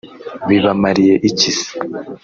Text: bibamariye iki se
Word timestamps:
bibamariye 0.47 1.13
iki 1.29 1.49
se 1.57 1.65